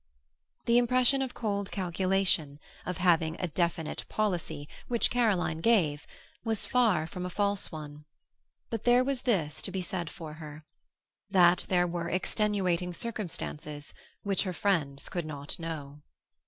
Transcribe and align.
The 0.65 0.79
impression 0.79 1.21
of 1.21 1.35
cold 1.35 1.71
calculation, 1.71 2.59
of 2.87 2.97
having 2.97 3.37
a 3.39 3.47
definite 3.47 4.03
policy, 4.09 4.67
which 4.87 5.11
Caroline 5.11 5.59
gave, 5.59 6.07
was 6.43 6.65
far 6.65 7.05
from 7.05 7.23
a 7.23 7.29
false 7.29 7.71
one; 7.71 8.05
but 8.71 8.83
there 8.83 9.03
was 9.03 9.21
this 9.29 9.61
to 9.61 9.69
be 9.71 9.83
said 9.83 10.09
for 10.09 10.33
her 10.33 10.65
that 11.29 11.67
there 11.69 11.85
were 11.85 12.09
extenuating 12.09 12.93
circumstances 12.93 13.93
which 14.23 14.41
her 14.41 14.53
friends 14.53 15.07
could 15.07 15.27
not 15.27 15.59
know. 15.59 16.01